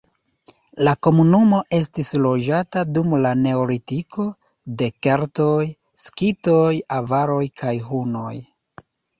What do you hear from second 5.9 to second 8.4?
skitoj, avaroj kaj hunoj.